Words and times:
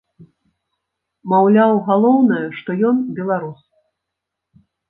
Маўляў, 1.33 1.73
галоўнае, 1.89 2.41
што 2.61 2.69
ён 2.93 2.97
беларус. 3.21 3.59